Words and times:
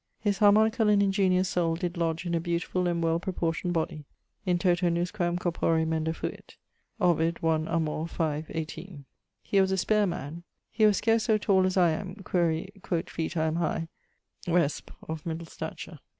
_> 0.01 0.03
His 0.19 0.39
harmonicall 0.39 0.89
and 0.91 0.99
ingeniose 0.99 1.45
soul 1.49 1.75
did 1.75 1.95
lodge 1.95 2.25
in 2.25 2.33
a 2.33 2.39
beautifull 2.39 2.87
and 2.87 3.03
well 3.03 3.19
proportioned 3.19 3.73
body: 3.73 4.05
In 4.47 4.57
toto 4.57 4.89
nusquam 4.89 5.37
corpore 5.37 5.85
menda 5.87 6.11
fuit. 6.15 6.57
Ovid. 6.99 7.43
<1 7.43 7.67
Amor. 7.67 8.07
5, 8.07 8.47
18.> 8.49 9.05
He 9.43 9.61
was 9.61 9.71
a 9.71 9.77
spare 9.77 10.07
man. 10.07 10.41
He 10.71 10.87
was 10.87 10.97
scarce 10.97 11.25
so 11.25 11.37
tall 11.37 11.67
as 11.67 11.77
I 11.77 11.91
am 11.91 12.15
quaere, 12.23 12.71
quot 12.81 13.11
feet 13.11 13.37
I 13.37 13.45
am 13.45 13.57
high: 13.57 13.89
resp., 14.47 14.85
of 15.07 15.23
middle 15.23 15.45
stature. 15.45 15.99